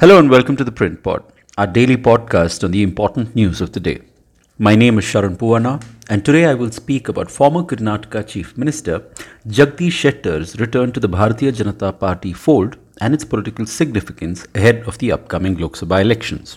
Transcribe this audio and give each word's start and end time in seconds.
Hello 0.00 0.18
and 0.18 0.30
welcome 0.30 0.56
to 0.56 0.64
the 0.64 0.72
Print 0.72 1.02
Pod, 1.02 1.22
our 1.58 1.66
daily 1.66 1.98
podcast 1.98 2.64
on 2.64 2.70
the 2.70 2.82
important 2.82 3.36
news 3.36 3.60
of 3.60 3.72
the 3.72 3.80
day. 3.80 4.00
My 4.58 4.74
name 4.74 4.98
is 4.98 5.04
Sharan 5.04 5.36
Poovanna, 5.36 5.84
and 6.08 6.24
today 6.24 6.46
I 6.46 6.54
will 6.54 6.70
speak 6.70 7.10
about 7.10 7.30
former 7.30 7.64
Karnataka 7.64 8.26
Chief 8.26 8.56
Minister 8.56 9.00
Jagdish 9.46 9.98
Shettar's 10.00 10.58
return 10.58 10.92
to 10.92 11.00
the 11.00 11.08
Bharatiya 11.10 11.52
Janata 11.52 11.98
Party 11.98 12.32
fold 12.32 12.78
and 12.98 13.12
its 13.12 13.26
political 13.26 13.66
significance 13.66 14.46
ahead 14.54 14.88
of 14.88 14.96
the 14.96 15.12
upcoming 15.12 15.58
Lok 15.58 15.74
Sabha 15.74 16.00
elections. 16.00 16.56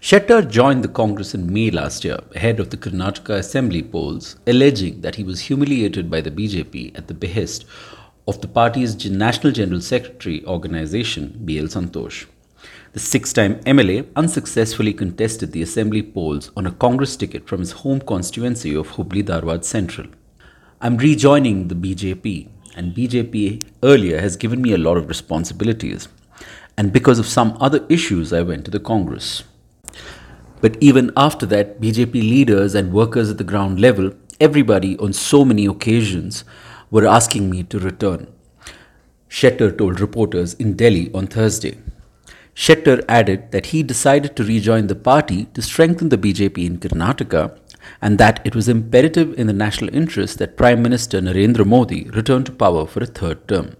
Shettar 0.00 0.48
joined 0.48 0.84
the 0.84 0.94
Congress 1.00 1.34
in 1.34 1.52
May 1.52 1.72
last 1.72 2.04
year 2.04 2.20
ahead 2.36 2.60
of 2.60 2.70
the 2.70 2.76
Karnataka 2.76 3.38
Assembly 3.38 3.82
polls, 3.82 4.36
alleging 4.46 5.00
that 5.00 5.16
he 5.16 5.24
was 5.24 5.40
humiliated 5.40 6.08
by 6.12 6.20
the 6.20 6.30
BJP 6.30 6.96
at 6.96 7.08
the 7.08 7.14
behest 7.14 7.64
of 8.26 8.40
the 8.40 8.48
party's 8.48 9.10
National 9.10 9.52
General 9.52 9.82
Secretary 9.82 10.44
organization, 10.46 11.38
BL 11.44 11.66
Santosh. 11.66 12.24
The 12.94 13.00
six 13.00 13.32
time 13.32 13.56
MLA 13.64 14.06
unsuccessfully 14.16 14.94
contested 14.94 15.52
the 15.52 15.60
assembly 15.60 16.02
polls 16.02 16.50
on 16.56 16.66
a 16.66 16.72
Congress 16.72 17.16
ticket 17.16 17.46
from 17.46 17.60
his 17.60 17.72
home 17.72 18.00
constituency 18.00 18.74
of 18.74 18.92
Hubli 18.92 19.22
Dharwad 19.22 19.64
Central. 19.64 20.06
I'm 20.80 20.96
rejoining 20.96 21.68
the 21.68 21.74
BJP, 21.74 22.48
and 22.76 22.94
BJP 22.94 23.64
earlier 23.82 24.20
has 24.20 24.36
given 24.36 24.62
me 24.62 24.72
a 24.72 24.78
lot 24.78 24.96
of 24.96 25.08
responsibilities. 25.08 26.08
And 26.78 26.92
because 26.92 27.18
of 27.18 27.26
some 27.26 27.58
other 27.60 27.84
issues, 27.88 28.32
I 28.32 28.42
went 28.42 28.64
to 28.64 28.70
the 28.70 28.80
Congress. 28.80 29.44
But 30.62 30.78
even 30.80 31.10
after 31.14 31.44
that, 31.46 31.80
BJP 31.80 32.14
leaders 32.14 32.74
and 32.74 32.92
workers 32.92 33.30
at 33.30 33.36
the 33.36 33.44
ground 33.44 33.80
level, 33.80 34.12
everybody 34.40 34.96
on 34.98 35.12
so 35.12 35.44
many 35.44 35.66
occasions, 35.66 36.42
were 36.90 37.06
asking 37.06 37.50
me 37.50 37.62
to 37.64 37.78
return. 37.78 38.26
Shettar 39.28 39.76
told 39.76 40.00
reporters 40.00 40.54
in 40.54 40.74
Delhi 40.74 41.10
on 41.12 41.26
Thursday. 41.26 41.78
Shettar 42.54 43.04
added 43.08 43.50
that 43.50 43.66
he 43.66 43.82
decided 43.82 44.36
to 44.36 44.44
rejoin 44.44 44.86
the 44.86 44.94
party 44.94 45.46
to 45.54 45.62
strengthen 45.62 46.08
the 46.08 46.18
BJP 46.18 46.58
in 46.64 46.78
Karnataka 46.78 47.58
and 48.00 48.16
that 48.18 48.40
it 48.44 48.54
was 48.54 48.68
imperative 48.68 49.36
in 49.38 49.48
the 49.48 49.52
national 49.52 49.94
interest 49.94 50.38
that 50.38 50.56
Prime 50.56 50.80
Minister 50.82 51.20
Narendra 51.20 51.66
Modi 51.66 52.04
return 52.10 52.44
to 52.44 52.52
power 52.52 52.86
for 52.86 53.02
a 53.02 53.06
third 53.06 53.48
term. 53.48 53.76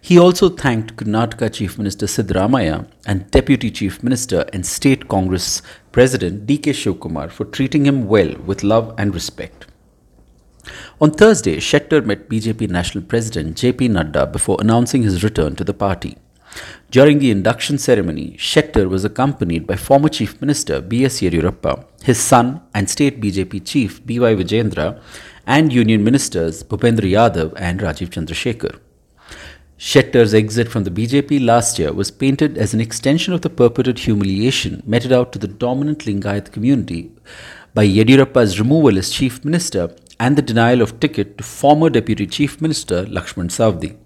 He 0.00 0.18
also 0.18 0.50
thanked 0.50 0.96
Karnataka 0.96 1.50
Chief 1.50 1.78
Minister 1.78 2.04
Siddaramaiah 2.04 2.86
and 3.06 3.30
Deputy 3.30 3.70
Chief 3.70 4.02
Minister 4.02 4.44
and 4.52 4.66
State 4.66 5.08
Congress 5.08 5.62
President 5.92 6.46
D.K. 6.46 6.72
Shivakumar 6.72 7.30
for 7.30 7.46
treating 7.46 7.86
him 7.86 8.06
well 8.06 8.34
with 8.44 8.62
love 8.62 8.94
and 8.98 9.14
respect. 9.14 9.66
On 11.04 11.10
Thursday, 11.10 11.58
Shettar 11.58 12.02
met 12.02 12.30
BJP 12.30 12.70
National 12.70 13.04
President 13.04 13.58
JP 13.58 13.90
Nadda 13.90 14.32
before 14.32 14.56
announcing 14.58 15.02
his 15.02 15.22
return 15.22 15.54
to 15.56 15.62
the 15.62 15.74
party. 15.74 16.16
During 16.90 17.18
the 17.18 17.30
induction 17.30 17.76
ceremony, 17.76 18.36
Shettar 18.38 18.88
was 18.88 19.04
accompanied 19.04 19.66
by 19.66 19.76
former 19.76 20.08
Chief 20.08 20.40
Minister 20.40 20.80
B.S. 20.80 21.20
Yediyurappa, 21.20 21.84
his 22.02 22.18
son 22.18 22.62
and 22.72 22.88
State 22.88 23.20
BJP 23.20 23.66
Chief 23.66 24.06
B.Y. 24.06 24.34
Vijayendra, 24.34 24.98
and 25.46 25.74
Union 25.74 26.02
Ministers 26.02 26.62
Bhupendra 26.62 27.10
Yadav 27.16 27.52
and 27.58 27.80
Rajiv 27.80 28.08
Chandrasekhar. 28.08 28.78
Shettar's 29.78 30.32
exit 30.32 30.70
from 30.70 30.84
the 30.84 30.90
BJP 30.90 31.44
last 31.44 31.78
year 31.78 31.92
was 31.92 32.10
painted 32.10 32.56
as 32.56 32.72
an 32.72 32.80
extension 32.80 33.34
of 33.34 33.42
the 33.42 33.50
purported 33.50 33.98
humiliation 33.98 34.82
meted 34.86 35.12
out 35.12 35.32
to 35.34 35.38
the 35.38 35.48
dominant 35.48 36.06
Lingayat 36.06 36.50
community 36.50 37.12
by 37.74 37.86
Yediyurappa's 37.86 38.58
removal 38.58 38.96
as 38.96 39.10
Chief 39.10 39.44
Minister 39.44 39.88
and 40.20 40.36
the 40.36 40.42
denial 40.42 40.80
of 40.82 41.00
ticket 41.00 41.38
to 41.38 41.44
former 41.44 41.90
Deputy 41.90 42.26
Chief 42.26 42.60
Minister 42.60 43.04
Lakshman 43.04 43.50
Savadi. 43.50 43.96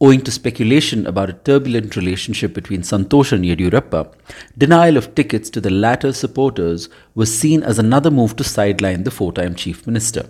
Owing 0.00 0.22
to 0.22 0.30
speculation 0.30 1.06
about 1.06 1.30
a 1.30 1.34
turbulent 1.34 1.96
relationship 1.96 2.52
between 2.52 2.82
Santosh 2.82 3.32
and 3.32 3.44
Yediyurappa, 3.44 4.12
denial 4.58 4.96
of 4.96 5.14
tickets 5.14 5.48
to 5.50 5.60
the 5.60 5.70
latter's 5.70 6.16
supporters 6.16 6.88
was 7.14 7.36
seen 7.36 7.62
as 7.62 7.78
another 7.78 8.10
move 8.10 8.36
to 8.36 8.44
sideline 8.44 9.04
the 9.04 9.10
four-time 9.10 9.54
Chief 9.54 9.86
Minister. 9.86 10.28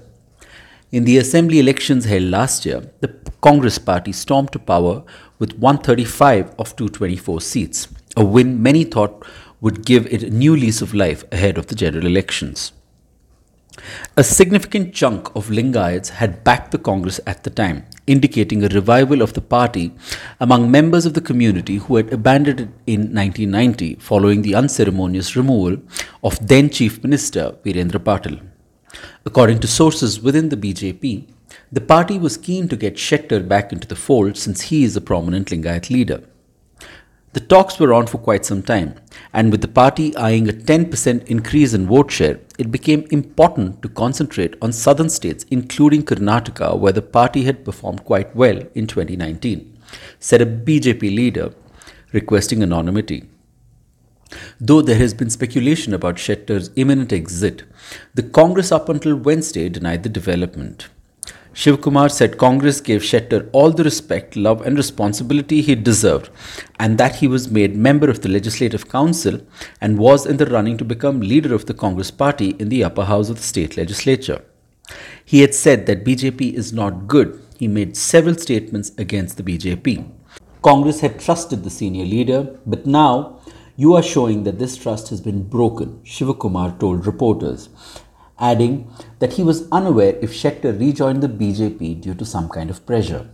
In 0.92 1.04
the 1.04 1.18
assembly 1.18 1.58
elections 1.58 2.04
held 2.04 2.24
last 2.24 2.64
year, 2.64 2.92
the 3.00 3.08
Congress 3.40 3.78
party 3.78 4.12
stormed 4.12 4.52
to 4.52 4.58
power 4.58 5.02
with 5.38 5.58
135 5.58 6.54
of 6.58 6.76
224 6.76 7.40
seats, 7.40 7.88
a 8.16 8.24
win 8.24 8.62
many 8.62 8.84
thought 8.84 9.26
would 9.60 9.84
give 9.84 10.06
it 10.06 10.22
a 10.22 10.30
new 10.30 10.54
lease 10.54 10.82
of 10.82 10.94
life 10.94 11.24
ahead 11.32 11.58
of 11.58 11.66
the 11.66 11.74
general 11.74 12.06
elections. 12.06 12.72
A 14.16 14.22
significant 14.22 14.94
chunk 14.94 15.34
of 15.34 15.48
Lingayats 15.48 16.10
had 16.10 16.44
backed 16.44 16.70
the 16.70 16.78
Congress 16.78 17.20
at 17.26 17.42
the 17.42 17.50
time, 17.50 17.84
indicating 18.06 18.62
a 18.62 18.68
revival 18.68 19.20
of 19.20 19.32
the 19.32 19.40
party 19.40 19.92
among 20.38 20.70
members 20.70 21.06
of 21.06 21.14
the 21.14 21.20
community 21.20 21.76
who 21.76 21.96
had 21.96 22.12
abandoned 22.12 22.60
it 22.60 22.68
in 22.86 23.00
1990 23.14 23.96
following 23.96 24.42
the 24.42 24.54
unceremonious 24.54 25.34
removal 25.34 25.78
of 26.22 26.46
then 26.46 26.70
Chief 26.70 27.02
Minister 27.02 27.56
Virendra 27.64 27.98
Patil. 27.98 28.40
According 29.26 29.58
to 29.60 29.66
sources 29.66 30.20
within 30.20 30.50
the 30.50 30.56
BJP, 30.56 31.26
the 31.72 31.80
party 31.80 32.18
was 32.18 32.36
keen 32.36 32.68
to 32.68 32.76
get 32.76 32.94
Shettar 32.94 33.46
back 33.46 33.72
into 33.72 33.88
the 33.88 33.96
fold 33.96 34.36
since 34.36 34.62
he 34.62 34.84
is 34.84 34.96
a 34.96 35.00
prominent 35.00 35.48
Lingayat 35.48 35.90
leader. 35.90 36.22
The 37.34 37.40
talks 37.40 37.80
were 37.80 37.92
on 37.92 38.06
for 38.06 38.18
quite 38.18 38.46
some 38.46 38.62
time, 38.62 38.94
and 39.32 39.50
with 39.50 39.60
the 39.60 39.66
party 39.66 40.16
eyeing 40.16 40.48
a 40.48 40.52
10% 40.52 41.26
increase 41.26 41.74
in 41.74 41.88
vote 41.88 42.12
share, 42.12 42.38
it 42.58 42.70
became 42.70 43.08
important 43.10 43.82
to 43.82 43.88
concentrate 43.88 44.54
on 44.62 44.70
southern 44.72 45.08
states, 45.10 45.44
including 45.50 46.04
Karnataka, 46.04 46.78
where 46.78 46.92
the 46.92 47.02
party 47.02 47.42
had 47.42 47.64
performed 47.64 48.04
quite 48.04 48.36
well 48.36 48.62
in 48.76 48.86
2019, 48.86 49.76
said 50.20 50.42
a 50.42 50.46
BJP 50.46 51.02
leader 51.02 51.52
requesting 52.12 52.62
anonymity. 52.62 53.24
Though 54.60 54.82
there 54.82 54.98
has 54.98 55.12
been 55.12 55.28
speculation 55.28 55.92
about 55.92 56.18
Shettar's 56.18 56.70
imminent 56.76 57.12
exit, 57.12 57.64
the 58.14 58.22
Congress 58.22 58.70
up 58.70 58.88
until 58.88 59.16
Wednesday 59.16 59.68
denied 59.68 60.04
the 60.04 60.08
development. 60.08 60.86
Shivakumar 61.54 62.10
said 62.10 62.36
Congress 62.36 62.80
gave 62.80 63.02
Shettar 63.02 63.48
all 63.52 63.70
the 63.70 63.84
respect, 63.84 64.34
love, 64.34 64.66
and 64.66 64.76
responsibility 64.76 65.62
he 65.62 65.76
deserved, 65.76 66.28
and 66.80 66.98
that 66.98 67.16
he 67.16 67.28
was 67.28 67.48
made 67.48 67.76
member 67.76 68.10
of 68.10 68.22
the 68.22 68.28
Legislative 68.28 68.88
Council 68.88 69.40
and 69.80 69.96
was 69.96 70.26
in 70.26 70.36
the 70.36 70.46
running 70.46 70.76
to 70.78 70.84
become 70.84 71.20
leader 71.20 71.54
of 71.54 71.66
the 71.66 71.74
Congress 71.74 72.10
party 72.10 72.56
in 72.58 72.70
the 72.70 72.82
upper 72.82 73.04
house 73.04 73.28
of 73.28 73.36
the 73.36 73.42
state 73.42 73.76
legislature. 73.76 74.42
He 75.24 75.42
had 75.42 75.54
said 75.54 75.86
that 75.86 76.04
BJP 76.04 76.54
is 76.54 76.72
not 76.72 77.06
good. 77.06 77.40
He 77.56 77.68
made 77.68 77.96
several 77.96 78.34
statements 78.34 78.90
against 78.98 79.36
the 79.36 79.44
BJP. 79.44 80.10
Congress 80.60 81.00
had 81.00 81.20
trusted 81.20 81.62
the 81.62 81.70
senior 81.70 82.04
leader, 82.04 82.58
but 82.66 82.84
now 82.84 83.38
you 83.76 83.94
are 83.94 84.02
showing 84.02 84.42
that 84.42 84.58
this 84.58 84.76
trust 84.76 85.08
has 85.10 85.20
been 85.20 85.44
broken, 85.44 86.00
Shivakumar 86.04 86.80
told 86.80 87.06
reporters 87.06 87.68
adding 88.38 88.90
that 89.18 89.34
he 89.34 89.42
was 89.42 89.68
unaware 89.70 90.16
if 90.20 90.32
Shettar 90.32 90.78
rejoined 90.78 91.22
the 91.22 91.28
BJP 91.28 92.00
due 92.00 92.14
to 92.14 92.24
some 92.24 92.48
kind 92.48 92.70
of 92.70 92.84
pressure. 92.86 93.28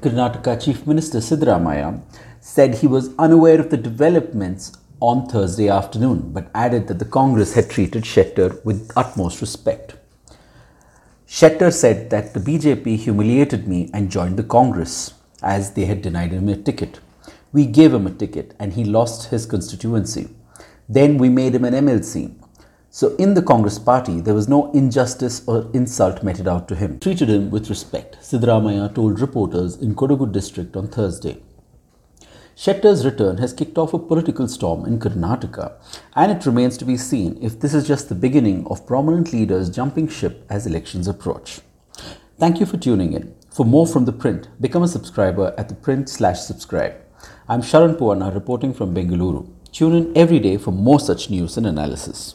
Karnataka 0.00 0.62
Chief 0.62 0.86
Minister 0.86 1.18
Siddaramaiah 1.18 2.02
said 2.40 2.74
he 2.74 2.86
was 2.86 3.14
unaware 3.18 3.60
of 3.60 3.70
the 3.70 3.76
developments 3.76 4.72
on 5.00 5.26
Thursday 5.26 5.68
afternoon, 5.68 6.32
but 6.32 6.50
added 6.54 6.88
that 6.88 6.98
the 6.98 7.04
Congress 7.04 7.54
had 7.54 7.70
treated 7.70 8.04
Shettar 8.04 8.64
with 8.64 8.90
utmost 8.96 9.40
respect. 9.40 9.94
Shettar 11.26 11.72
said 11.72 12.10
that 12.10 12.34
the 12.34 12.40
BJP 12.40 12.96
humiliated 12.96 13.66
me 13.66 13.90
and 13.94 14.10
joined 14.10 14.36
the 14.36 14.44
Congress 14.44 15.14
as 15.42 15.72
they 15.74 15.86
had 15.86 16.02
denied 16.02 16.32
him 16.32 16.48
a 16.48 16.56
ticket. 16.56 17.00
We 17.52 17.66
gave 17.66 17.94
him 17.94 18.06
a 18.06 18.10
ticket 18.12 18.54
and 18.58 18.72
he 18.72 18.84
lost 18.84 19.30
his 19.30 19.46
constituency. 19.46 20.28
Then 20.88 21.18
we 21.18 21.28
made 21.28 21.54
him 21.54 21.64
an 21.64 21.74
MLC 21.74 22.34
so 22.94 23.16
in 23.16 23.32
the 23.32 23.40
Congress 23.40 23.78
party, 23.78 24.20
there 24.20 24.34
was 24.34 24.50
no 24.50 24.70
injustice 24.72 25.42
or 25.48 25.66
insult 25.72 26.22
meted 26.22 26.46
out 26.46 26.68
to 26.68 26.74
him. 26.74 27.00
Treated 27.00 27.30
him 27.30 27.50
with 27.50 27.70
respect, 27.70 28.18
Siddaramaiah 28.20 28.94
told 28.94 29.18
reporters 29.18 29.76
in 29.76 29.94
Kodagu 29.94 30.30
district 30.30 30.76
on 30.76 30.88
Thursday. 30.88 31.40
Shettar's 32.54 33.06
return 33.06 33.38
has 33.38 33.54
kicked 33.54 33.78
off 33.78 33.94
a 33.94 33.98
political 33.98 34.46
storm 34.46 34.84
in 34.84 34.98
Karnataka, 34.98 35.72
and 36.14 36.30
it 36.30 36.44
remains 36.44 36.76
to 36.76 36.84
be 36.84 36.98
seen 36.98 37.38
if 37.40 37.58
this 37.58 37.72
is 37.72 37.88
just 37.88 38.10
the 38.10 38.14
beginning 38.14 38.66
of 38.66 38.86
prominent 38.86 39.32
leaders 39.32 39.70
jumping 39.70 40.06
ship 40.06 40.44
as 40.50 40.66
elections 40.66 41.08
approach. 41.08 41.62
Thank 42.38 42.60
you 42.60 42.66
for 42.66 42.76
tuning 42.76 43.14
in. 43.14 43.34
For 43.50 43.64
more 43.64 43.86
from 43.86 44.04
the 44.04 44.12
print, 44.12 44.48
become 44.60 44.82
a 44.82 44.88
subscriber 44.88 45.54
at 45.56 45.70
the 45.70 45.74
print 45.74 46.10
slash 46.10 46.40
subscribe. 46.40 46.96
I'm 47.48 47.62
Sharan 47.62 47.96
Poovanna 47.96 48.34
reporting 48.34 48.74
from 48.74 48.94
Bengaluru. 48.94 49.48
Tune 49.72 49.94
in 49.94 50.14
every 50.14 50.40
day 50.40 50.58
for 50.58 50.72
more 50.72 51.00
such 51.00 51.30
news 51.30 51.56
and 51.56 51.66
analysis. 51.66 52.34